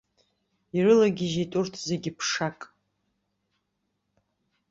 Ирылагьежьит 0.77 1.51
урҭ 1.59 1.73
зегьы 1.87 2.11
ԥшак. 2.17 2.59